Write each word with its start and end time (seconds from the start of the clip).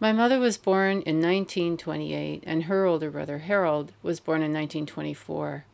My 0.00 0.12
mother 0.12 0.40
was 0.40 0.58
born 0.58 1.02
in 1.02 1.20
1928, 1.20 2.42
and 2.46 2.64
her 2.64 2.84
older 2.84 3.10
brother, 3.10 3.38
Harold, 3.38 3.92
was 4.02 4.18
born 4.18 4.42
in 4.42 4.52
1924. 4.52 5.66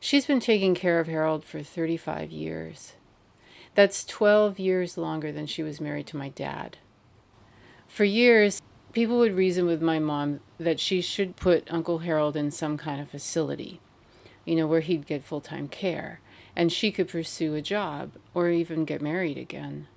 She's 0.00 0.26
been 0.26 0.40
taking 0.40 0.74
care 0.74 1.00
of 1.00 1.06
Harold 1.06 1.44
for 1.44 1.62
35 1.62 2.30
years. 2.30 2.94
That's 3.74 4.04
12 4.06 4.58
years 4.58 4.96
longer 4.96 5.32
than 5.32 5.46
she 5.46 5.62
was 5.62 5.82
married 5.82 6.06
to 6.08 6.16
my 6.16 6.30
dad. 6.30 6.78
For 7.86 8.04
years, 8.04 8.62
people 8.92 9.18
would 9.18 9.34
reason 9.34 9.66
with 9.66 9.82
my 9.82 9.98
mom 9.98 10.40
that 10.58 10.80
she 10.80 11.02
should 11.02 11.36
put 11.36 11.70
Uncle 11.70 11.98
Harold 11.98 12.36
in 12.36 12.50
some 12.50 12.78
kind 12.78 13.02
of 13.02 13.10
facility, 13.10 13.80
you 14.46 14.56
know, 14.56 14.66
where 14.66 14.80
he'd 14.80 15.06
get 15.06 15.22
full 15.22 15.42
time 15.42 15.68
care, 15.68 16.20
and 16.56 16.72
she 16.72 16.90
could 16.90 17.08
pursue 17.08 17.54
a 17.54 17.60
job 17.60 18.12
or 18.32 18.48
even 18.48 18.86
get 18.86 19.02
married 19.02 19.36
again. 19.36 19.88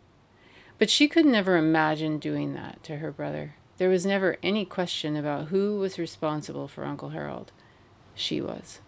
But 0.80 0.90
she 0.90 1.10
could 1.10 1.26
never 1.26 1.58
imagine 1.58 2.18
doing 2.18 2.54
that 2.54 2.82
to 2.86 2.98
her 2.98 3.12
brother. 3.12 3.56
There 3.78 3.90
was 3.90 4.06
never 4.06 4.38
any 4.42 4.66
question 4.66 5.16
about 5.16 5.48
who 5.48 5.78
was 5.78 6.00
responsible 6.00 6.68
for 6.68 6.86
Uncle 6.86 7.10
Harold. 7.10 7.52
She 8.16 8.42
was. 8.42 8.80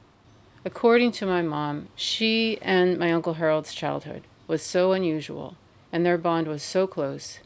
According 0.64 1.12
to 1.14 1.26
my 1.26 1.42
mom, 1.42 1.90
she 1.96 2.58
and 2.62 2.98
my 2.98 3.12
Uncle 3.12 3.36
Harold's 3.36 3.74
childhood 3.74 4.24
was 4.48 4.62
so 4.62 4.94
unusual, 4.94 5.58
and 5.92 6.06
their 6.06 6.18
bond 6.18 6.48
was 6.48 6.64
so 6.64 6.88
close. 6.88 7.40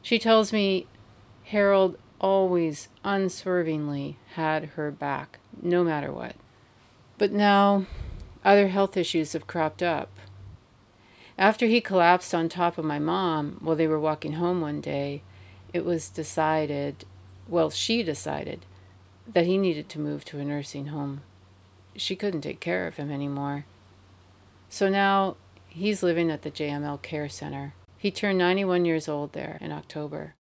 She 0.00 0.18
tells 0.18 0.52
me 0.52 0.86
Harold 1.44 1.98
always 2.20 2.88
unswervingly 3.04 4.16
had 4.34 4.64
her 4.76 4.90
back, 4.90 5.40
no 5.60 5.84
matter 5.84 6.12
what. 6.12 6.36
But 7.18 7.32
now, 7.32 7.86
other 8.44 8.68
health 8.68 8.96
issues 8.96 9.32
have 9.34 9.46
cropped 9.46 9.82
up. 9.82 10.10
After 11.38 11.66
he 11.66 11.80
collapsed 11.80 12.34
on 12.34 12.48
top 12.48 12.78
of 12.78 12.84
my 12.84 12.98
mom 12.98 13.58
while 13.60 13.76
they 13.76 13.86
were 13.86 14.00
walking 14.00 14.34
home 14.34 14.60
one 14.60 14.80
day, 14.80 15.22
it 15.72 15.84
was 15.84 16.08
decided, 16.08 17.04
well, 17.48 17.70
she 17.70 18.02
decided, 18.02 18.66
that 19.32 19.46
he 19.46 19.56
needed 19.56 19.88
to 19.88 19.98
move 19.98 20.24
to 20.26 20.38
a 20.38 20.44
nursing 20.44 20.86
home. 20.86 21.22
She 21.96 22.16
couldn't 22.16 22.42
take 22.42 22.60
care 22.60 22.86
of 22.86 22.96
him 22.96 23.10
anymore. 23.10 23.64
So 24.68 24.88
now 24.88 25.36
he's 25.68 26.02
living 26.02 26.30
at 26.30 26.42
the 26.42 26.50
JML 26.50 27.00
Care 27.02 27.28
Center. 27.28 27.74
He 27.96 28.10
turned 28.10 28.38
91 28.38 28.84
years 28.84 29.08
old 29.08 29.32
there 29.32 29.58
in 29.60 29.72
October. 29.72 30.34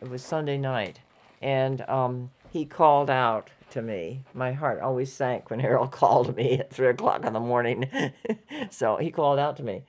It 0.00 0.08
was 0.08 0.22
Sunday 0.22 0.56
night, 0.56 1.00
and 1.40 1.82
um, 1.82 2.30
he 2.50 2.64
called 2.64 3.10
out 3.10 3.50
to 3.70 3.82
me. 3.82 4.24
My 4.34 4.52
heart 4.52 4.80
always 4.80 5.12
sank 5.12 5.50
when 5.50 5.60
Harold 5.60 5.90
called 5.92 6.36
me 6.36 6.58
at 6.58 6.72
three 6.72 6.88
o'clock 6.88 7.24
in 7.24 7.32
the 7.32 7.40
morning. 7.40 7.90
so 8.70 8.96
he 8.96 9.10
called 9.10 9.38
out 9.38 9.56
to 9.58 9.62
me. 9.62 9.84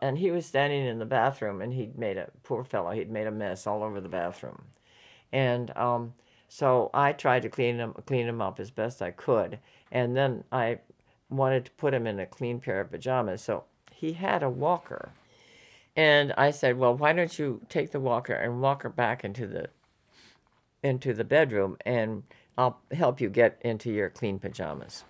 And 0.00 0.18
he 0.18 0.30
was 0.30 0.44
standing 0.44 0.84
in 0.86 0.98
the 0.98 1.06
bathroom 1.06 1.62
and 1.62 1.72
he'd 1.72 1.98
made 1.98 2.18
a 2.18 2.30
poor 2.42 2.64
fellow, 2.64 2.90
he'd 2.90 3.10
made 3.10 3.26
a 3.26 3.30
mess 3.30 3.66
all 3.66 3.82
over 3.82 4.00
the 4.00 4.08
bathroom. 4.08 4.62
And 5.32 5.74
um, 5.76 6.14
so 6.48 6.90
I 6.92 7.12
tried 7.12 7.42
to 7.42 7.48
clean 7.48 7.78
him 7.78 7.94
clean 8.06 8.28
him 8.28 8.42
up 8.42 8.60
as 8.60 8.70
best 8.70 9.00
I 9.02 9.10
could. 9.10 9.58
And 9.90 10.16
then 10.16 10.44
I 10.52 10.80
wanted 11.30 11.64
to 11.64 11.70
put 11.72 11.94
him 11.94 12.06
in 12.06 12.20
a 12.20 12.26
clean 12.26 12.60
pair 12.60 12.80
of 12.80 12.90
pajamas. 12.90 13.42
So 13.42 13.64
he 13.92 14.12
had 14.12 14.42
a 14.42 14.50
walker. 14.50 15.12
And 15.96 16.32
I 16.36 16.50
said, 16.50 16.78
Well, 16.78 16.96
why 16.96 17.12
don't 17.12 17.38
you 17.38 17.62
take 17.68 17.92
the 17.92 18.00
walker 18.00 18.34
and 18.34 18.60
walk 18.60 18.82
her 18.82 18.88
back 18.88 19.24
into 19.24 19.46
the 19.46 19.70
into 20.82 21.14
the 21.14 21.24
bedroom 21.24 21.78
and 21.86 22.24
I'll 22.56 22.80
help 22.92 23.20
you 23.20 23.28
get 23.28 23.58
into 23.62 23.90
your 23.90 24.10
clean 24.10 24.38
pajamas. 24.38 25.04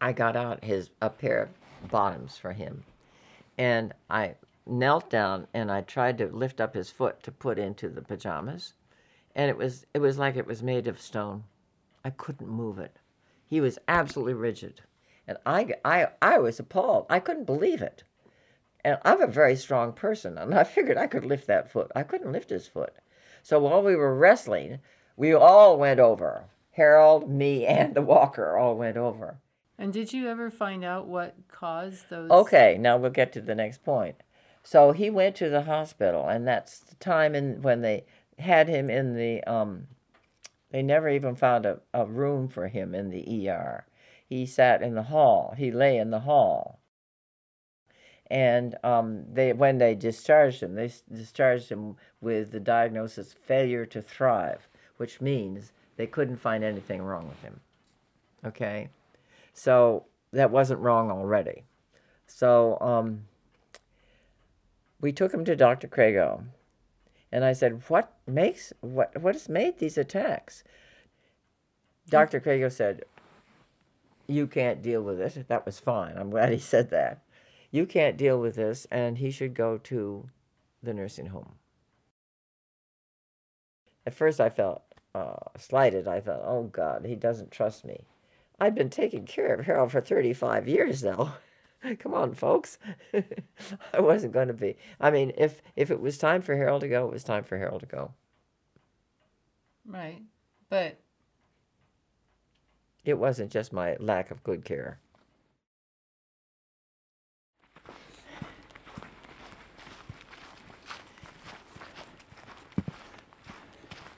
I 0.00 0.12
got 0.12 0.36
out 0.36 0.64
his 0.64 0.90
a 1.00 1.08
pair 1.08 1.42
of 1.42 1.90
bottoms 1.90 2.36
for 2.36 2.52
him, 2.52 2.84
and 3.56 3.94
I 4.10 4.34
knelt 4.66 5.08
down 5.08 5.46
and 5.54 5.70
I 5.70 5.80
tried 5.80 6.18
to 6.18 6.26
lift 6.26 6.60
up 6.60 6.74
his 6.74 6.90
foot 6.90 7.22
to 7.22 7.32
put 7.32 7.58
into 7.58 7.88
the 7.88 8.02
pajamas, 8.02 8.74
and 9.34 9.48
it 9.48 9.56
was 9.56 9.86
it 9.94 10.00
was 10.00 10.18
like 10.18 10.36
it 10.36 10.46
was 10.46 10.62
made 10.62 10.86
of 10.86 11.00
stone. 11.00 11.44
I 12.04 12.10
couldn't 12.10 12.48
move 12.48 12.78
it. 12.78 12.98
He 13.46 13.60
was 13.60 13.78
absolutely 13.88 14.34
rigid, 14.34 14.82
and 15.26 15.38
I 15.46 15.74
I 15.84 16.08
I 16.20 16.38
was 16.38 16.60
appalled. 16.60 17.06
I 17.08 17.20
couldn't 17.20 17.44
believe 17.44 17.80
it. 17.80 18.04
And 18.84 18.98
I'm 19.02 19.22
a 19.22 19.26
very 19.26 19.56
strong 19.56 19.94
person, 19.94 20.36
and 20.36 20.54
I 20.54 20.64
figured 20.64 20.98
I 20.98 21.06
could 21.06 21.24
lift 21.24 21.46
that 21.46 21.72
foot. 21.72 21.90
I 21.96 22.02
couldn't 22.02 22.32
lift 22.32 22.50
his 22.50 22.68
foot. 22.68 22.92
So 23.42 23.58
while 23.58 23.82
we 23.82 23.96
were 23.96 24.14
wrestling, 24.14 24.80
we 25.16 25.32
all 25.32 25.78
went 25.78 26.00
over. 26.00 26.46
Harold, 26.72 27.30
me, 27.30 27.66
and 27.66 27.94
the 27.94 28.02
walker 28.02 28.56
all 28.56 28.76
went 28.76 28.96
over. 28.96 29.38
And 29.78 29.92
did 29.92 30.12
you 30.12 30.28
ever 30.28 30.50
find 30.50 30.84
out 30.84 31.06
what 31.06 31.34
caused 31.48 32.10
those? 32.10 32.30
Okay, 32.30 32.76
now 32.78 32.96
we'll 32.96 33.10
get 33.10 33.32
to 33.32 33.40
the 33.40 33.54
next 33.54 33.84
point. 33.84 34.16
So 34.62 34.92
he 34.92 35.10
went 35.10 35.36
to 35.36 35.48
the 35.48 35.62
hospital, 35.62 36.28
and 36.28 36.46
that's 36.46 36.78
the 36.78 36.94
time 36.96 37.34
in 37.34 37.62
when 37.62 37.82
they 37.82 38.04
had 38.38 38.68
him 38.68 38.88
in 38.88 39.14
the. 39.14 39.42
Um, 39.44 39.88
they 40.70 40.82
never 40.82 41.08
even 41.08 41.36
found 41.36 41.66
a, 41.66 41.80
a 41.92 42.06
room 42.06 42.48
for 42.48 42.66
him 42.66 42.94
in 42.94 43.10
the 43.10 43.48
ER. 43.48 43.86
He 44.26 44.46
sat 44.46 44.82
in 44.82 44.94
the 44.94 45.04
hall. 45.04 45.54
He 45.56 45.70
lay 45.70 45.98
in 45.98 46.10
the 46.10 46.20
hall. 46.20 46.80
And 48.28 48.74
um, 48.82 49.26
they 49.32 49.52
when 49.52 49.78
they 49.78 49.94
discharged 49.94 50.62
him, 50.62 50.74
they 50.74 50.90
discharged 51.12 51.68
him 51.68 51.96
with 52.20 52.50
the 52.50 52.58
diagnosis 52.58 53.32
failure 53.32 53.86
to 53.86 54.00
thrive 54.00 54.66
which 54.96 55.20
means 55.20 55.72
they 55.96 56.06
couldn't 56.06 56.36
find 56.36 56.64
anything 56.64 57.02
wrong 57.02 57.28
with 57.28 57.40
him. 57.42 57.60
Okay? 58.44 58.88
So 59.52 60.04
that 60.32 60.50
wasn't 60.50 60.80
wrong 60.80 61.10
already. 61.10 61.64
So 62.26 62.78
um, 62.80 63.24
we 65.00 65.12
took 65.12 65.32
him 65.32 65.44
to 65.44 65.56
Dr. 65.56 65.88
Crago. 65.88 66.44
And 67.30 67.44
I 67.44 67.52
said, 67.52 67.82
What 67.88 68.12
makes 68.26 68.72
what 68.80 69.20
what 69.20 69.34
has 69.34 69.48
made 69.48 69.78
these 69.78 69.98
attacks? 69.98 70.62
Dr. 72.08 72.40
Crago 72.40 72.70
said, 72.70 73.04
You 74.28 74.46
can't 74.46 74.82
deal 74.82 75.02
with 75.02 75.20
it. 75.20 75.48
That 75.48 75.66
was 75.66 75.80
fine. 75.80 76.16
I'm 76.16 76.30
glad 76.30 76.52
he 76.52 76.58
said 76.58 76.90
that. 76.90 77.22
You 77.70 77.86
can't 77.86 78.16
deal 78.16 78.38
with 78.38 78.54
this, 78.54 78.86
and 78.88 79.18
he 79.18 79.32
should 79.32 79.52
go 79.52 79.78
to 79.78 80.28
the 80.80 80.94
nursing 80.94 81.26
home. 81.26 81.54
At 84.06 84.14
first, 84.14 84.40
I 84.40 84.50
felt 84.50 84.82
uh, 85.14 85.36
slighted. 85.58 86.08
I 86.08 86.20
thought, 86.20 86.42
oh 86.44 86.64
God, 86.64 87.04
he 87.04 87.14
doesn't 87.14 87.50
trust 87.50 87.84
me. 87.84 88.04
I've 88.60 88.74
been 88.74 88.90
taking 88.90 89.26
care 89.26 89.54
of 89.54 89.66
Harold 89.66 89.92
for 89.92 90.00
35 90.00 90.68
years 90.68 91.02
now. 91.02 91.36
Come 91.98 92.14
on, 92.14 92.34
folks. 92.34 92.78
I 93.92 94.00
wasn't 94.00 94.32
going 94.32 94.48
to 94.48 94.54
be. 94.54 94.76
I 95.00 95.10
mean, 95.10 95.32
if 95.36 95.60
if 95.76 95.90
it 95.90 96.00
was 96.00 96.16
time 96.16 96.40
for 96.40 96.56
Harold 96.56 96.80
to 96.80 96.88
go, 96.88 97.06
it 97.06 97.12
was 97.12 97.24
time 97.24 97.44
for 97.44 97.58
Harold 97.58 97.80
to 97.80 97.86
go. 97.86 98.12
Right. 99.86 100.22
But 100.70 100.98
it 103.04 103.18
wasn't 103.18 103.52
just 103.52 103.72
my 103.72 103.96
lack 104.00 104.30
of 104.30 104.42
good 104.42 104.64
care. 104.64 104.98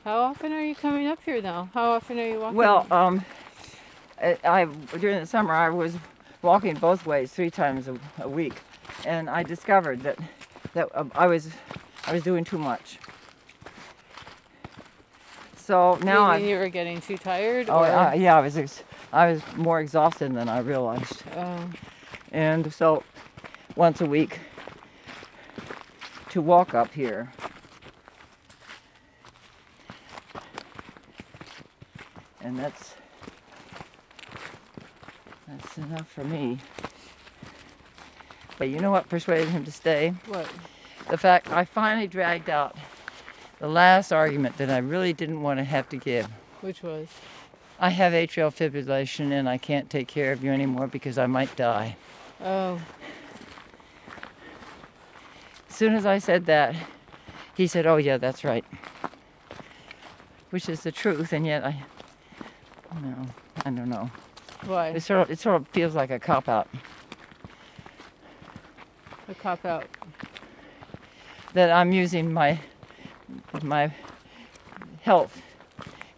How 0.06 0.19
often 0.19 0.53
are 0.53 0.62
you 0.62 0.77
coming 0.77 1.09
up 1.09 1.19
here 1.25 1.43
now? 1.43 1.69
How 1.75 1.91
often 1.91 2.21
are 2.21 2.28
you 2.28 2.39
walking? 2.39 2.56
Well, 2.56 2.87
um, 2.93 3.25
I, 4.22 4.39
I 4.44 4.65
during 5.00 5.19
the 5.19 5.27
summer 5.27 5.53
I 5.53 5.69
was 5.69 5.97
walking 6.43 6.75
both 6.75 7.06
ways 7.06 7.33
three 7.33 7.50
times 7.50 7.89
a, 7.89 7.99
a 8.21 8.28
week, 8.28 8.55
and 9.05 9.28
I 9.28 9.43
discovered 9.43 10.05
that 10.05 10.17
that 10.75 10.91
uh, 10.94 11.06
I 11.12 11.27
was 11.27 11.50
I 12.06 12.12
was 12.12 12.22
doing 12.22 12.44
too 12.44 12.56
much. 12.56 13.00
So 15.56 15.99
now 16.05 16.27
I. 16.27 16.37
You 16.37 16.59
were 16.59 16.69
getting 16.69 17.00
too 17.00 17.19
tired. 17.19 17.69
Oh 17.69 17.83
uh, 17.83 18.15
yeah, 18.17 18.37
I 18.37 18.41
was 18.43 18.56
ex- 18.56 18.84
I 19.12 19.33
was 19.33 19.43
more 19.56 19.81
exhausted 19.81 20.33
than 20.37 20.49
I 20.49 20.61
realized. 20.61 21.25
Oh. 21.37 21.69
And 22.31 22.73
so, 22.73 23.03
once 23.75 24.00
a 24.00 24.06
week, 24.06 24.38
to 26.31 26.41
walk 26.41 26.75
up 26.75 26.94
here 26.94 27.33
and 32.46 32.56
that's 32.56 32.94
that's 35.48 35.78
enough 35.78 36.08
for 36.08 36.22
me. 36.22 36.58
But 38.56 38.69
you 38.69 38.78
know 38.78 38.93
what 38.93 39.08
persuaded 39.08 39.48
him 39.48 39.64
to 39.64 39.72
stay? 39.72 40.14
What? 40.26 40.48
The 41.10 41.19
fact 41.19 41.50
I 41.50 41.64
finally 41.64 42.06
dragged 42.06 42.48
out 42.48 42.76
the 43.58 43.69
last 43.69 44.12
argument 44.12 44.58
that 44.58 44.70
I 44.70 44.78
really 44.78 45.12
didn't 45.12 45.43
want 45.43 45.58
to 45.58 45.64
have 45.64 45.88
to 45.88 45.96
give. 45.96 46.26
Which 46.60 46.82
was? 46.82 47.08
I 47.81 47.90
have 47.90 48.12
atrial 48.12 48.54
fibrillation 48.54 49.32
and 49.32 49.48
I 49.48 49.58
can't 49.58 49.90
take 49.90 50.08
care 50.08 50.32
of 50.32 50.43
you 50.43 50.52
anymore 50.52 50.87
because 50.87 51.19
I 51.19 51.26
might 51.26 51.54
die. 51.56 51.96
Oh. 52.40 52.81
As 55.69 55.75
soon 55.75 55.94
as 55.94 56.06
I 56.06 56.19
said 56.19 56.46
that, 56.46 56.75
he 57.56 57.66
said, 57.66 57.87
Oh, 57.87 57.96
yeah, 57.96 58.19
that's 58.19 58.44
right. 58.44 58.64
Which 60.50 60.69
is 60.69 60.82
the 60.82 60.93
truth, 60.93 61.32
and 61.32 61.44
yet 61.44 61.64
I 61.64 61.84
no, 63.00 63.26
I 63.64 63.70
don't 63.70 63.88
know. 63.88 64.10
Why? 64.64 64.88
It 64.88 65.02
sort 65.02 65.22
of 65.22 65.31
it 65.31 65.38
sort 65.38 65.56
of 65.56 65.69
feels 65.69 65.94
like 65.94 66.10
a 66.10 66.19
cop 66.19 66.48
out. 66.48 66.69
A 69.28 69.34
cop 69.34 69.64
out. 69.64 69.87
That 71.52 71.70
I'm 71.70 71.93
using 71.93 72.32
my 72.32 72.60
my 73.62 73.93
health 75.02 75.40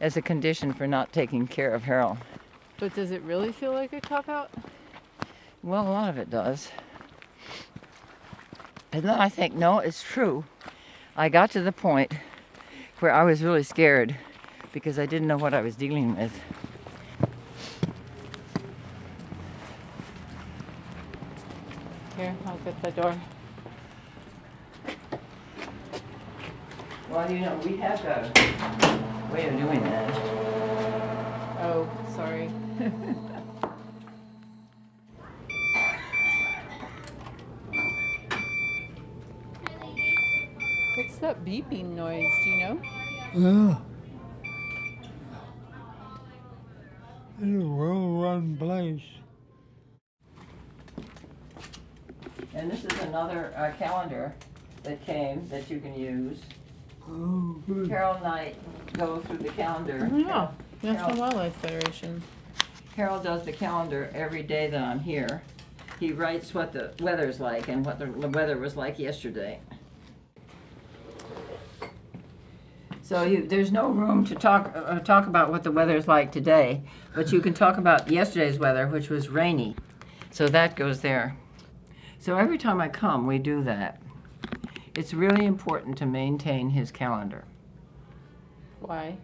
as 0.00 0.16
a 0.16 0.22
condition 0.22 0.72
for 0.72 0.86
not 0.86 1.12
taking 1.12 1.46
care 1.46 1.74
of 1.74 1.82
Harold. 1.82 2.18
But 2.78 2.94
does 2.94 3.10
it 3.10 3.22
really 3.22 3.52
feel 3.52 3.72
like 3.72 3.92
a 3.92 4.00
cop 4.00 4.28
out? 4.28 4.50
Well, 5.62 5.82
a 5.82 5.90
lot 5.90 6.10
of 6.10 6.18
it 6.18 6.30
does. 6.30 6.70
And 8.92 9.02
then 9.02 9.18
I 9.18 9.28
think, 9.28 9.54
no, 9.54 9.80
it's 9.80 10.02
true. 10.02 10.44
I 11.16 11.28
got 11.28 11.50
to 11.50 11.60
the 11.60 11.72
point 11.72 12.14
where 13.00 13.12
I 13.12 13.24
was 13.24 13.42
really 13.42 13.64
scared 13.64 14.16
because 14.72 14.98
I 14.98 15.06
didn't 15.06 15.28
know 15.28 15.36
what 15.36 15.52
I 15.52 15.60
was 15.60 15.76
dealing 15.76 16.16
with. 16.16 16.32
Here, 22.28 22.36
I'll 22.44 22.58
get 22.58 22.82
the 22.82 22.90
door. 22.90 23.14
Well, 27.10 27.32
you 27.32 27.40
know, 27.40 27.58
we 27.64 27.78
have 27.78 28.04
a 28.04 28.30
way 29.32 29.48
of 29.48 29.56
doing 29.56 29.82
that. 29.82 30.14
Oh, 31.62 31.88
sorry. 32.14 32.48
What's 40.96 41.16
that 41.20 41.44
beeping 41.46 41.94
noise? 41.94 42.30
Do 42.44 42.50
you 42.50 42.58
know? 42.58 42.80
Yeah. 43.34 43.78
It's 47.40 47.64
a 47.64 47.68
well-run 47.68 48.56
place. 48.58 49.00
And 52.54 52.70
this 52.70 52.84
is 52.84 53.00
another 53.00 53.52
uh, 53.56 53.72
calendar 53.78 54.34
that 54.82 55.04
came 55.04 55.48
that 55.48 55.70
you 55.70 55.80
can 55.80 55.98
use. 55.98 56.40
Oh. 57.08 57.56
Carol 57.88 58.14
and 58.14 58.26
I 58.26 58.54
go 58.92 59.18
through 59.20 59.38
the 59.38 59.50
calendar. 59.50 60.08
Oh, 60.12 60.16
yeah. 60.82 60.94
Carol- 60.94 61.16
Wildlife 61.16 61.54
Federation. 61.56 62.22
Carol 62.94 63.20
does 63.20 63.44
the 63.44 63.52
calendar 63.52 64.10
every 64.14 64.42
day 64.42 64.68
that 64.68 64.82
I'm 64.82 65.00
here. 65.00 65.42
He 66.00 66.12
writes 66.12 66.54
what 66.54 66.72
the 66.72 66.92
weather's 67.00 67.40
like 67.40 67.68
and 67.68 67.84
what 67.84 67.98
the 67.98 68.06
weather 68.28 68.56
was 68.58 68.76
like 68.76 68.98
yesterday. 68.98 69.60
So 73.02 73.22
you, 73.22 73.46
there's 73.46 73.72
no 73.72 73.88
room 73.88 74.24
to 74.26 74.34
talk, 74.34 74.72
uh, 74.74 74.98
talk 75.00 75.26
about 75.26 75.50
what 75.50 75.62
the 75.62 75.72
weather 75.72 75.96
is 75.96 76.06
like 76.06 76.30
today, 76.30 76.82
but 77.14 77.32
you 77.32 77.40
can 77.40 77.54
talk 77.54 77.78
about 77.78 78.10
yesterday's 78.10 78.58
weather, 78.58 78.86
which 78.86 79.08
was 79.08 79.28
rainy. 79.28 79.74
So 80.30 80.46
that 80.48 80.76
goes 80.76 81.00
there. 81.00 81.34
So 82.18 82.36
every 82.36 82.58
time 82.58 82.80
I 82.80 82.88
come, 82.88 83.26
we 83.26 83.38
do 83.38 83.62
that. 83.64 84.00
It's 84.94 85.14
really 85.14 85.46
important 85.46 85.96
to 85.98 86.06
maintain 86.06 86.70
his 86.70 86.90
calendar. 86.90 87.44
Why? 88.80 89.16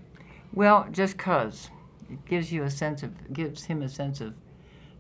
Well, 0.53 0.87
just 0.93 1.19
'cause 1.19 1.71
it 2.11 2.25
gives 2.25 2.53
you 2.53 2.63
a 2.63 2.71
sense 2.71 3.03
of 3.03 3.33
gives 3.33 3.65
him 3.65 3.83
a 3.83 3.89
sense 3.89 4.21
of 4.21 4.35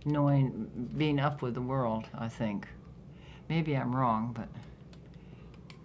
knowing 0.05 0.91
being 0.97 1.21
up 1.21 1.43
with 1.43 1.55
the 1.55 1.63
world. 1.63 2.09
I 2.15 2.29
think 2.29 2.69
maybe 3.49 3.77
I'm 3.77 3.95
wrong, 3.95 4.33
but 4.35 4.49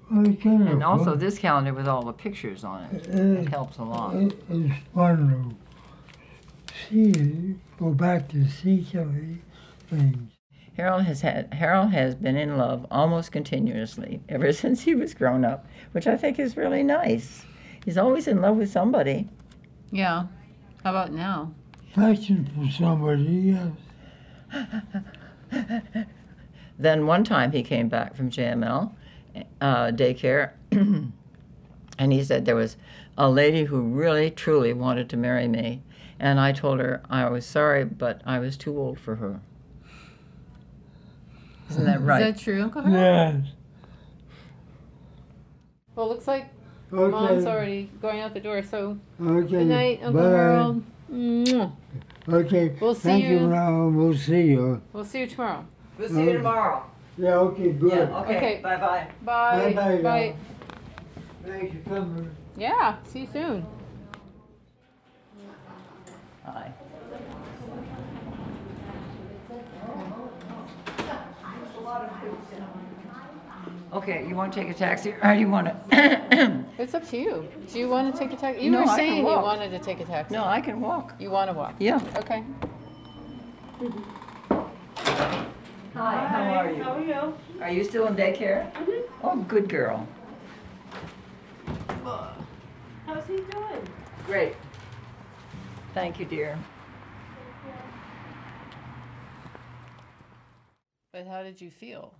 Well, 0.10 0.28
it's 0.28 0.44
and 0.46 0.84
also 0.84 1.16
this 1.16 1.38
calendar 1.38 1.74
with 1.74 1.88
all 1.88 2.04
the 2.04 2.14
pictures 2.14 2.64
on 2.64 2.84
it 2.86 3.08
Uh, 3.14 3.42
it 3.42 3.50
helps 3.50 3.78
a 3.78 3.84
lot. 3.84 4.16
it- 4.16 4.44
It's 4.50 4.74
fun 4.96 5.56
to 6.68 6.74
see, 6.90 7.56
go 7.78 7.92
back 7.92 8.28
to 8.30 8.48
see 8.48 8.84
some 8.84 9.02
of 9.02 9.16
these 9.16 9.38
things. 9.88 10.32
Harold 10.80 11.04
has 11.04 11.20
had 11.20 11.54
Harold 11.54 11.92
has 11.92 12.16
been 12.16 12.38
in 12.38 12.58
love 12.58 12.86
almost 12.90 13.34
continuously 13.34 14.22
ever 14.30 14.54
since 14.62 14.84
he 14.84 14.96
was 14.96 15.14
grown 15.14 15.44
up, 15.44 15.68
which 15.92 16.08
I 16.08 16.16
think 16.16 16.40
is 16.40 16.56
really 16.56 16.84
nice. 16.84 17.44
He's 17.84 17.98
always 17.98 18.30
in 18.30 18.42
love 18.42 18.56
with 18.56 18.72
somebody. 18.72 19.28
Yeah. 19.92 20.28
How 20.82 20.92
about 20.92 21.12
now? 21.12 21.54
Searching 21.94 22.50
for 22.56 22.72
somebody 22.72 23.58
else. 23.58 23.78
Then 26.80 27.06
one 27.08 27.26
time 27.26 27.52
he 27.52 27.62
came 27.62 27.90
back 27.90 28.16
from 28.16 28.32
JML 28.32 28.94
uh, 29.60 29.88
daycare, 29.88 30.52
and 30.72 32.14
he 32.14 32.24
said 32.24 32.46
there 32.46 32.56
was 32.56 32.78
a 33.18 33.30
lady 33.30 33.66
who 33.66 33.82
really 33.82 34.32
truly 34.32 34.72
wanted 34.72 35.10
to 35.10 35.18
marry 35.18 35.50
me, 35.50 35.82
and 36.18 36.40
I 36.40 36.54
told 36.54 36.80
her 36.80 37.02
I 37.10 37.28
was 37.30 37.46
sorry, 37.46 37.84
but 37.84 38.22
I 38.26 38.40
was 38.40 38.56
too 38.56 38.80
old 38.80 38.98
for 38.98 39.16
her. 39.18 39.42
Isn't 41.70 41.86
that 41.86 42.02
right? 42.02 42.22
Is 42.22 42.36
that 42.36 42.42
true, 42.42 42.62
Uncle 42.62 42.82
Harold? 42.82 43.44
Yes. 43.46 43.54
Well, 45.96 46.10
looks 46.10 46.28
like 46.28 46.46
Okay. 46.92 47.12
Mom's 47.12 47.46
already 47.46 47.90
going 48.02 48.20
out 48.20 48.34
the 48.34 48.40
door. 48.40 48.64
So 48.64 48.98
Okay. 49.22 49.48
good 49.48 49.68
night, 49.68 50.00
Uncle 50.04 50.24
Bye. 50.24 50.30
Harold. 50.30 50.84
Mwah. 51.12 51.72
Okay. 52.28 52.76
We'll 52.82 52.96
see 52.96 53.02
Thank 53.10 53.26
you. 53.26 53.40
you. 53.42 53.48
now. 53.48 53.88
We'll 53.90 54.16
see 54.16 54.42
you. 54.42 54.82
We'll 54.94 55.06
see 55.06 55.22
you 55.22 55.28
tomorrow. 55.28 55.66
We'll 55.98 56.10
see 56.10 56.24
you 56.24 56.34
tomorrow. 56.34 56.84
Yeah. 57.18 57.36
Okay. 57.36 57.72
Good. 57.74 58.10
Okay. 58.10 58.60
Bye 58.64 58.78
bye. 58.78 59.08
Bye. 59.24 59.74
Bye-bye, 59.74 60.02
Bye. 60.02 60.26
y'all. 60.26 60.36
Thanks 61.46 61.76
for 61.84 61.90
coming. 61.90 62.36
Yeah. 62.58 62.96
See 63.06 63.22
you 63.22 63.28
soon. 63.32 63.66
Hi. 66.46 66.74
Okay, 73.92 74.26
you 74.28 74.36
want 74.36 74.54
to 74.54 74.60
take 74.62 74.70
a 74.70 74.74
taxi, 74.74 75.14
or 75.24 75.34
do 75.34 75.40
you 75.40 75.50
want 75.50 75.68
to? 75.68 76.64
It's 76.78 76.94
up 76.94 77.06
to 77.10 77.18
you. 77.18 77.48
Do 77.74 77.80
you 77.80 77.90
want 77.90 78.14
to 78.14 78.18
take 78.20 78.32
a 78.32 78.38
taxi? 78.40 78.64
You 78.64 78.72
No, 78.72 78.78
were 78.80 78.84
I 78.84 78.88
can 78.88 78.96
saying 78.98 79.18
you 79.18 79.24
walk. 79.26 79.44
wanted 79.44 79.70
to 79.72 79.80
take 79.80 80.00
a 80.00 80.06
taxi. 80.06 80.34
no, 80.36 80.46
I 80.46 80.62
can 80.62 80.80
walk. 80.80 81.14
You 81.20 81.30
want 81.32 81.50
to 81.50 81.58
walk? 81.58 81.76
Yeah. 81.80 82.00
Okay. 82.18 82.44
Hi. 85.96 86.28
How 86.28 86.44
are 86.44 86.72
you? 86.72 86.84
How 86.84 86.92
are 86.94 87.02
you? 87.04 87.34
Are 87.62 87.72
you 87.72 87.84
still 87.84 88.08
in 88.08 88.16
daycare? 88.16 88.72
Mm-hmm. 88.74 89.26
Oh, 89.26 89.36
good 89.48 89.68
girl. 89.68 90.08
How's 93.06 93.26
he 93.28 93.38
doing? 93.38 93.82
Great. 94.26 94.56
Thank 95.94 96.20
you, 96.20 96.26
dear. 96.26 96.58
But 101.20 101.28
how 101.28 101.44
did 101.44 101.60
you 101.60 101.70
feel? 101.70 102.14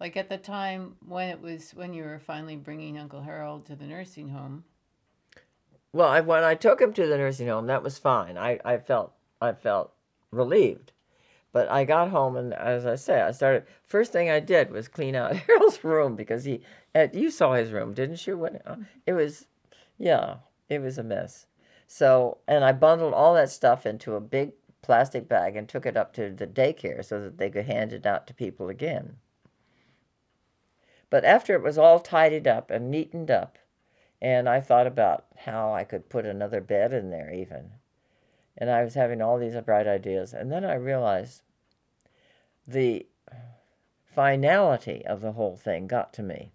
Like 0.00 0.16
at 0.16 0.28
the 0.28 0.36
time 0.36 0.96
when 1.06 1.28
it 1.28 1.40
was 1.40 1.70
when 1.70 1.94
you 1.94 2.02
were 2.02 2.18
finally 2.18 2.56
bringing 2.56 2.98
Uncle 2.98 3.22
Harold 3.22 3.66
to 3.66 3.76
the 3.76 3.84
nursing 3.84 4.30
home. 4.30 4.64
Well, 5.92 6.08
I, 6.08 6.22
when 6.22 6.42
I 6.42 6.56
took 6.56 6.80
him 6.80 6.92
to 6.92 7.06
the 7.06 7.16
nursing 7.16 7.46
home, 7.46 7.68
that 7.68 7.84
was 7.84 7.98
fine. 7.98 8.36
I, 8.36 8.58
I 8.64 8.78
felt 8.78 9.12
I 9.40 9.52
felt 9.52 9.92
relieved. 10.32 10.90
But 11.52 11.70
I 11.70 11.84
got 11.84 12.10
home 12.10 12.34
and, 12.34 12.52
as 12.52 12.84
I 12.84 12.96
say, 12.96 13.20
I 13.20 13.30
started. 13.30 13.62
First 13.84 14.10
thing 14.10 14.28
I 14.28 14.40
did 14.40 14.72
was 14.72 14.88
clean 14.88 15.14
out 15.14 15.36
Harold's 15.46 15.84
room 15.84 16.16
because 16.16 16.42
he. 16.42 16.62
Uh, 16.96 17.06
you 17.12 17.30
saw 17.30 17.54
his 17.54 17.70
room, 17.70 17.94
didn't 17.94 18.26
you? 18.26 18.36
When 18.38 18.56
uh, 18.66 18.78
it 19.06 19.12
was, 19.12 19.46
yeah, 19.98 20.38
it 20.68 20.80
was 20.80 20.98
a 20.98 21.04
mess. 21.04 21.46
So, 21.86 22.38
and 22.48 22.64
I 22.64 22.72
bundled 22.72 23.14
all 23.14 23.34
that 23.34 23.50
stuff 23.50 23.86
into 23.86 24.16
a 24.16 24.20
big 24.20 24.52
plastic 24.82 25.28
bag 25.28 25.56
and 25.56 25.68
took 25.68 25.86
it 25.86 25.96
up 25.96 26.12
to 26.14 26.30
the 26.30 26.46
daycare 26.46 27.04
so 27.04 27.20
that 27.20 27.38
they 27.38 27.50
could 27.50 27.66
hand 27.66 27.92
it 27.92 28.06
out 28.06 28.26
to 28.26 28.34
people 28.34 28.68
again. 28.68 29.16
But 31.10 31.24
after 31.24 31.54
it 31.54 31.62
was 31.62 31.76
all 31.76 31.98
tidied 31.98 32.46
up 32.46 32.70
and 32.70 32.90
neatened 32.90 33.30
up, 33.30 33.58
and 34.22 34.48
I 34.48 34.60
thought 34.60 34.86
about 34.86 35.24
how 35.36 35.72
I 35.72 35.84
could 35.84 36.08
put 36.08 36.26
another 36.26 36.60
bed 36.60 36.92
in 36.92 37.10
there, 37.10 37.32
even. 37.32 37.72
And 38.56 38.70
I 38.70 38.84
was 38.84 38.94
having 38.94 39.22
all 39.22 39.38
these 39.38 39.54
bright 39.62 39.86
ideas. 39.86 40.34
And 40.34 40.52
then 40.52 40.64
I 40.64 40.74
realized 40.74 41.42
the 42.66 43.06
finality 44.04 45.04
of 45.06 45.20
the 45.20 45.32
whole 45.32 45.56
thing 45.56 45.86
got 45.86 46.12
to 46.14 46.22
me. 46.22 46.52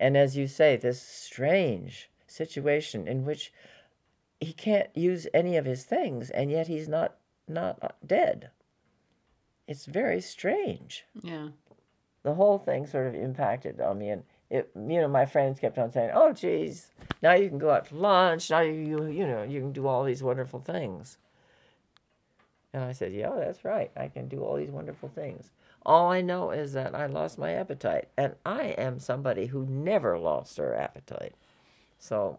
And 0.00 0.16
as 0.16 0.36
you 0.36 0.46
say, 0.46 0.76
this 0.76 1.00
strange 1.02 2.10
situation 2.26 3.06
in 3.06 3.24
which 3.24 3.52
he 4.40 4.52
can't 4.52 4.94
use 4.96 5.26
any 5.32 5.56
of 5.56 5.64
his 5.64 5.84
things, 5.84 6.30
and 6.30 6.50
yet 6.50 6.66
he's 6.66 6.88
not 6.88 7.16
not 7.48 7.78
uh, 7.82 7.88
dead. 8.06 8.50
It's 9.66 9.86
very 9.86 10.20
strange. 10.20 11.04
Yeah. 11.22 11.48
the 12.22 12.34
whole 12.34 12.58
thing 12.58 12.86
sort 12.86 13.06
of 13.06 13.14
impacted 13.14 13.80
on 13.80 13.98
me 13.98 14.10
and 14.10 14.22
it 14.50 14.70
you 14.74 15.00
know 15.00 15.08
my 15.08 15.26
friends 15.26 15.58
kept 15.60 15.78
on 15.78 15.90
saying 15.92 16.10
oh 16.14 16.32
geez 16.32 16.90
now 17.22 17.32
you 17.34 17.48
can 17.48 17.58
go 17.58 17.70
out 17.70 17.86
to 17.86 17.96
lunch 17.96 18.50
now 18.50 18.60
you 18.60 18.72
you, 18.72 19.06
you 19.06 19.26
know 19.26 19.42
you 19.42 19.60
can 19.60 19.72
do 19.72 19.86
all 19.86 20.04
these 20.04 20.22
wonderful 20.22 20.60
things. 20.60 21.18
And 22.72 22.82
i 22.84 22.92
said 22.92 23.12
yeah 23.12 23.32
that's 23.36 23.64
right 23.64 23.90
i 23.96 24.08
can 24.08 24.28
do 24.28 24.40
all 24.42 24.56
these 24.56 24.70
wonderful 24.70 25.08
things. 25.08 25.50
All 25.86 26.10
i 26.10 26.20
know 26.20 26.50
is 26.50 26.72
that 26.74 26.94
i 26.94 27.06
lost 27.06 27.38
my 27.38 27.52
appetite 27.52 28.08
and 28.16 28.34
i 28.46 28.64
am 28.78 28.98
somebody 28.98 29.46
who 29.46 29.66
never 29.66 30.18
lost 30.18 30.56
her 30.58 30.74
appetite. 30.74 31.34
So 31.98 32.38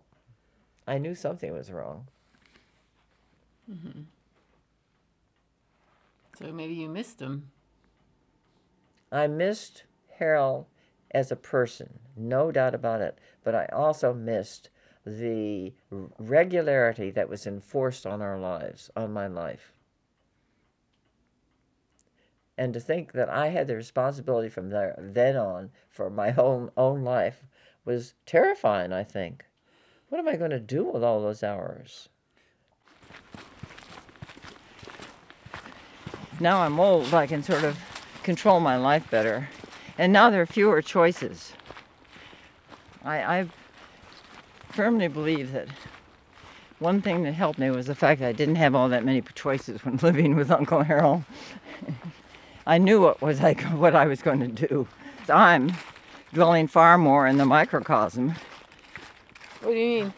i 0.88 0.98
knew 0.98 1.16
something 1.16 1.52
was 1.54 1.72
wrong 1.72 2.08
mm-hmm. 3.72 4.02
So 6.38 6.51
maybe 6.51 6.74
you 6.74 6.89
missed 6.89 7.22
him. 7.22 7.51
I 9.12 9.27
missed 9.27 9.84
Harold 10.18 10.65
as 11.12 11.32
a 11.32 11.38
person, 11.38 12.00
no 12.18 12.51
doubt 12.51 12.75
about 12.75 13.01
it. 13.01 13.18
But 13.44 13.56
I 13.56 13.68
also 13.72 14.13
missed 14.13 14.70
the 15.06 15.74
regularity 16.18 17.12
that 17.12 17.30
was 17.30 17.48
enforced 17.48 18.06
on 18.06 18.22
our 18.22 18.38
lives, 18.39 18.89
on 18.96 19.13
my 19.13 19.27
life. 19.27 19.72
And 22.58 22.74
to 22.74 22.80
think 22.80 23.12
that 23.13 23.30
I 23.30 23.50
had 23.50 23.68
the 23.68 23.75
responsibility 23.75 24.50
from 24.50 24.70
there, 24.70 24.96
then 24.98 25.36
on 25.36 25.72
for 25.89 26.10
my 26.10 26.34
own 26.36 26.72
own 26.75 27.04
life 27.04 27.46
was 27.84 28.13
terrifying, 28.25 28.92
I 28.92 29.04
think. 29.04 29.46
What 30.10 30.20
am 30.20 30.27
I 30.27 30.36
going 30.36 30.51
to 30.51 30.60
do 30.60 30.84
with 30.86 31.04
all 31.04 31.22
those 31.22 31.44
hours? 31.44 32.10
Now 36.39 36.62
I'm 36.62 36.80
old, 36.80 37.13
I 37.13 37.27
can 37.27 37.44
sort 37.44 37.63
of 37.63 37.80
control 38.24 38.60
my 38.60 38.75
life 38.75 39.10
better. 39.10 39.50
And 39.98 40.12
now 40.12 40.30
there 40.30 40.42
are 40.42 40.46
fewer 40.46 40.82
choices. 40.82 41.54
I, 43.04 43.39
I 43.39 43.48
firmly 44.70 45.08
believe 45.08 45.54
that 45.54 45.68
one 46.80 47.01
thing 47.01 47.24
that 47.24 47.34
helped 47.34 47.58
me 47.58 47.70
was 47.72 47.88
the 47.88 47.96
fact 47.96 48.20
that 48.20 48.27
I 48.27 48.34
didn't 48.34 48.56
have 48.56 48.75
all 48.75 48.89
that 48.89 49.06
many 49.06 49.22
choices 49.34 49.84
when 49.86 49.98
living 50.01 50.36
with 50.36 50.51
Uncle 50.51 50.84
Harold. 50.84 51.24
I 52.68 52.80
knew 52.80 53.00
what 53.00 53.22
was 53.22 53.42
like 53.42 53.62
what 53.62 53.96
I 53.96 54.06
was 54.06 54.22
going 54.22 54.39
to 54.39 54.68
do. 54.68 54.88
So 55.27 55.34
I'm 55.34 55.72
dwelling 56.34 56.68
far 56.68 56.98
more 56.98 57.27
in 57.27 57.38
the 57.38 57.46
microcosm. 57.46 58.36
What 59.62 59.72
do 59.72 59.77
you 59.77 60.04
mean? 60.04 60.13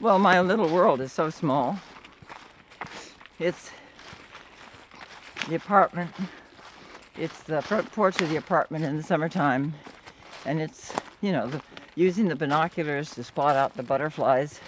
Well, 0.00 0.18
my 0.18 0.40
little 0.40 0.68
world 0.68 1.00
is 1.00 1.12
so 1.12 1.30
small. 1.30 1.80
It's 3.38 3.70
the 5.48 5.54
apartment. 5.54 6.10
It's 7.16 7.42
the 7.42 7.60
front 7.62 7.92
porch 7.92 8.20
of 8.20 8.28
the 8.30 8.36
apartment 8.36 8.84
in 8.84 8.96
the 8.96 9.02
summertime, 9.02 9.74
and 10.46 10.60
it's 10.60 10.92
you 11.20 11.32
know 11.32 11.46
the, 11.46 11.60
using 11.94 12.28
the 12.28 12.36
binoculars 12.36 13.10
to 13.14 13.24
spot 13.24 13.56
out 13.56 13.76
the 13.76 13.82
butterflies 13.82 14.60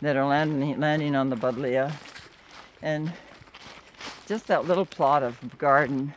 that 0.00 0.16
are 0.16 0.26
landing 0.26 0.78
landing 0.78 1.16
on 1.16 1.30
the 1.30 1.36
buddleia, 1.36 1.92
and 2.82 3.12
just 4.26 4.46
that 4.46 4.66
little 4.66 4.86
plot 4.86 5.22
of 5.22 5.58
garden. 5.58 6.14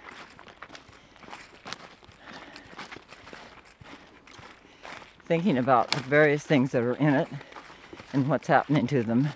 Thinking 5.25 5.57
about 5.57 5.89
the 5.89 6.01
various 6.01 6.43
things 6.43 6.71
that 6.73 6.83
are 6.83 6.95
in 6.95 7.13
it 7.15 7.27
and 8.11 8.27
what's 8.27 8.47
happening 8.47 8.85
to 8.87 9.01
them. 9.01 9.29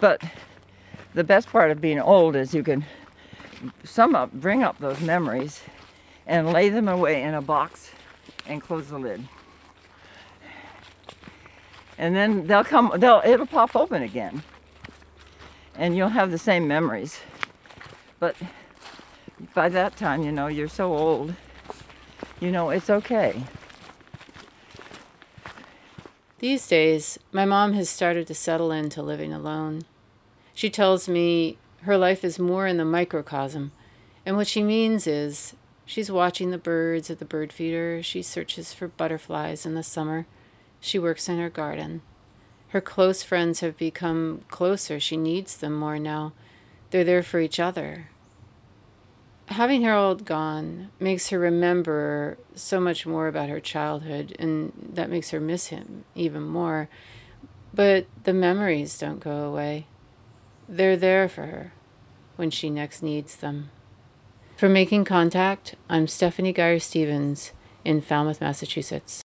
But 0.00 0.22
the 1.14 1.24
best 1.24 1.48
part 1.48 1.70
of 1.70 1.80
being 1.80 2.00
old 2.00 2.36
is 2.36 2.54
you 2.54 2.62
can 2.62 2.84
sum 3.84 4.14
up, 4.14 4.32
bring 4.32 4.62
up 4.62 4.78
those 4.78 5.00
memories 5.00 5.62
and 6.26 6.52
lay 6.52 6.68
them 6.68 6.88
away 6.88 7.22
in 7.22 7.34
a 7.34 7.42
box 7.42 7.90
and 8.46 8.62
close 8.62 8.88
the 8.88 8.98
lid. 8.98 9.26
And 11.96 12.14
then 12.14 12.46
they'll 12.46 12.64
come, 12.64 12.92
they'll, 12.98 13.22
it'll 13.24 13.46
pop 13.46 13.74
open 13.74 14.02
again. 14.02 14.44
And 15.74 15.96
you'll 15.96 16.08
have 16.08 16.30
the 16.30 16.38
same 16.38 16.68
memories. 16.68 17.18
But 18.20 18.36
by 19.54 19.68
that 19.68 19.96
time, 19.96 20.22
you 20.22 20.32
know, 20.32 20.46
you're 20.46 20.68
so 20.68 20.94
old, 20.94 21.34
you 22.40 22.50
know, 22.50 22.70
it's 22.70 22.90
okay. 22.90 23.42
These 26.40 26.68
days, 26.68 27.18
my 27.32 27.44
mom 27.44 27.72
has 27.72 27.90
started 27.90 28.28
to 28.28 28.34
settle 28.34 28.70
into 28.70 29.02
living 29.02 29.32
alone. 29.32 29.82
She 30.54 30.70
tells 30.70 31.08
me 31.08 31.58
her 31.82 31.98
life 31.98 32.22
is 32.22 32.38
more 32.38 32.68
in 32.68 32.76
the 32.76 32.84
microcosm, 32.84 33.72
and 34.24 34.36
what 34.36 34.46
she 34.46 34.62
means 34.62 35.08
is 35.08 35.56
she's 35.84 36.12
watching 36.12 36.50
the 36.50 36.58
birds 36.58 37.10
at 37.10 37.18
the 37.18 37.24
bird 37.24 37.52
feeder, 37.52 38.04
she 38.04 38.22
searches 38.22 38.72
for 38.72 38.86
butterflies 38.86 39.66
in 39.66 39.74
the 39.74 39.82
summer, 39.82 40.26
she 40.80 40.96
works 40.96 41.28
in 41.28 41.38
her 41.38 41.50
garden. 41.50 42.02
Her 42.68 42.80
close 42.80 43.24
friends 43.24 43.58
have 43.60 43.76
become 43.76 44.42
closer. 44.48 45.00
She 45.00 45.16
needs 45.16 45.56
them 45.56 45.72
more 45.72 45.98
now. 45.98 46.34
They're 46.90 47.02
there 47.02 47.22
for 47.22 47.40
each 47.40 47.58
other 47.58 48.10
having 49.48 49.82
Harold 49.82 50.24
gone 50.24 50.90
makes 51.00 51.30
her 51.30 51.38
remember 51.38 52.38
so 52.54 52.80
much 52.80 53.06
more 53.06 53.28
about 53.28 53.48
her 53.48 53.60
childhood, 53.60 54.36
and 54.38 54.72
that 54.94 55.10
makes 55.10 55.30
her 55.30 55.40
miss 55.40 55.68
him 55.68 56.04
even 56.14 56.42
more. 56.42 56.88
But 57.72 58.06
the 58.24 58.32
memories 58.32 58.98
don't 58.98 59.20
go 59.20 59.44
away. 59.44 59.86
They're 60.68 60.96
there 60.96 61.28
for 61.28 61.46
her 61.46 61.72
when 62.36 62.50
she 62.50 62.70
next 62.70 63.02
needs 63.02 63.36
them. 63.36 63.70
For 64.56 64.68
Making 64.68 65.04
Contact, 65.04 65.76
I'm 65.88 66.06
Stephanie 66.06 66.52
Guyer 66.52 66.80
Stevens 66.80 67.52
in 67.84 68.00
Falmouth, 68.00 68.40
Massachusetts. 68.40 69.22